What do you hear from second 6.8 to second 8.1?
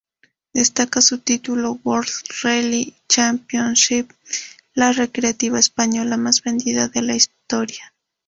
de la historia.